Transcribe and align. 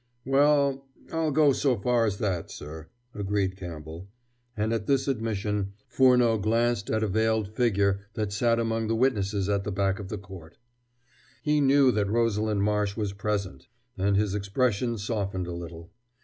"Well, 0.25 0.87
I'll 1.13 1.29
go 1.29 1.53
so 1.53 1.77
far 1.77 2.07
as 2.07 2.17
that, 2.17 2.49
sir," 2.49 2.89
agreed 3.13 3.55
Campbell, 3.55 4.09
and, 4.57 4.73
at 4.73 4.87
this 4.87 5.07
admission, 5.07 5.73
Furneaux 5.89 6.39
glanced 6.39 6.89
at 6.89 7.03
a 7.03 7.07
veiled 7.07 7.49
figure 7.55 7.99
that 8.15 8.33
sat 8.33 8.57
among 8.57 8.87
the 8.87 8.95
witnesses 8.95 9.47
at 9.47 9.63
the 9.63 9.71
back 9.71 9.99
of 9.99 10.09
the 10.09 10.17
court. 10.17 10.57
He 11.43 11.61
knew 11.61 11.91
that 11.91 12.09
Rosalind 12.09 12.63
Marsh 12.63 12.97
was 12.97 13.13
present, 13.13 13.67
and 13.95 14.17
his 14.17 14.33
expression 14.33 14.97
softened 14.97 15.45
a 15.45 15.53
little. 15.53 15.91